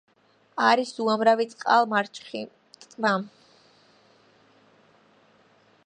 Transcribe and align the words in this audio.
არის 0.69 0.93
უამრავი 1.03 1.45
წყალმარჩხი 1.51 2.41
ტბა. 2.87 3.13